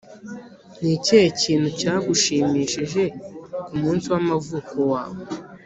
ni 0.79 0.89
ikihe 0.97 1.27
kintu 1.41 1.67
cyagushimishije 1.79 3.03
ku 3.65 3.73
munsi 3.81 4.05
wamavuko 4.13 4.75
wawe 4.91 5.19